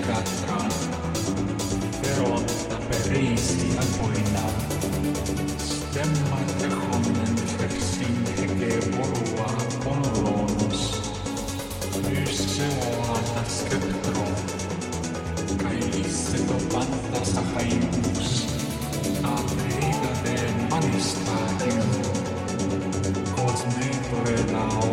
[0.00, 0.68] noste figatka,
[2.02, 4.44] veronta perisi apoina.
[5.58, 9.50] Stemma tehonen fersin hege porua
[9.84, 10.82] ponolonus,
[12.08, 14.26] Myseoata skeptro,
[15.62, 18.46] kai isseto panta sahaimus,
[19.22, 20.36] apreida de
[20.70, 21.90] manistadium,
[23.36, 24.89] cosmetore laon,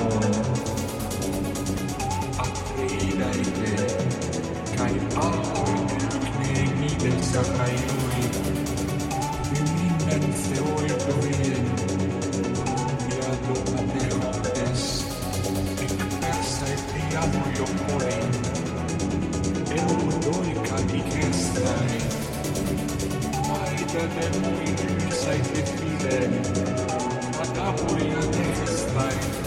[27.76, 29.47] probably in his life.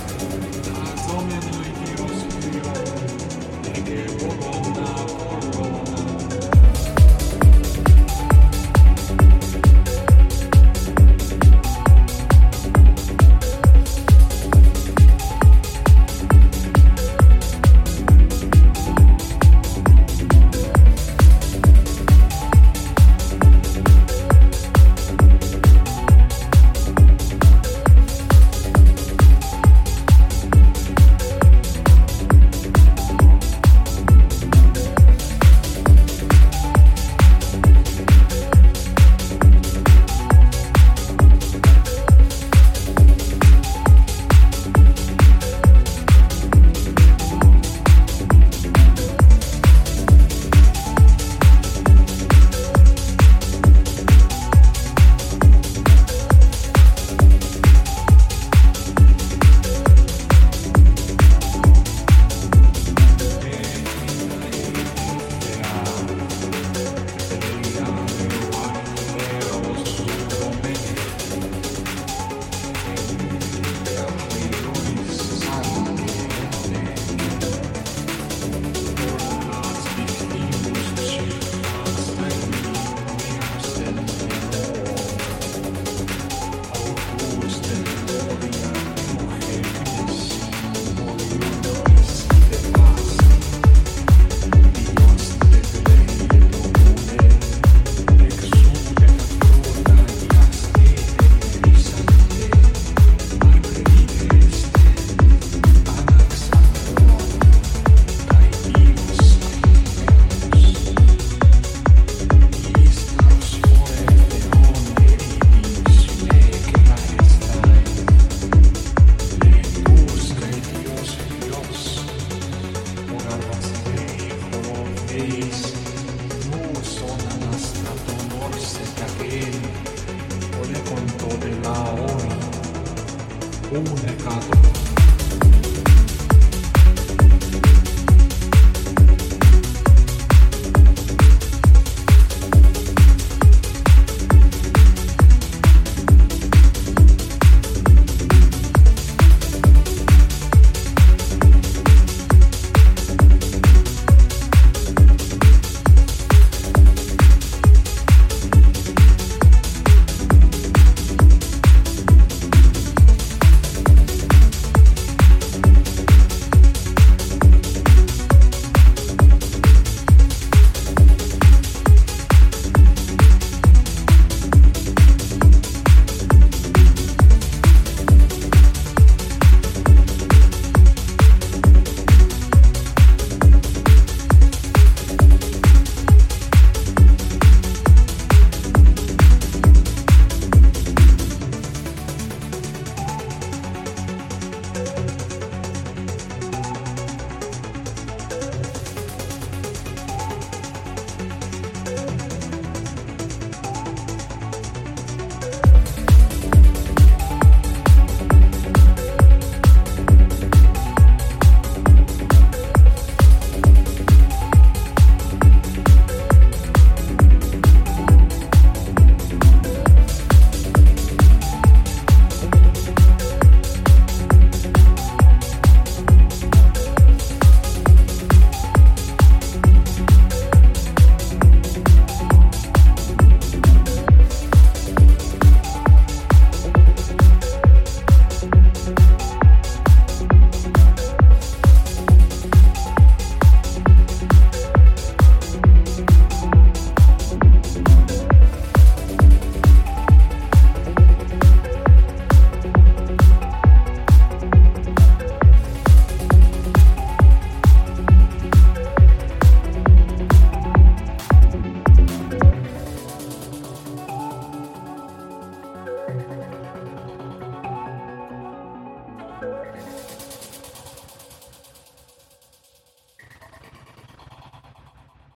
[133.79, 134.90] um mercado.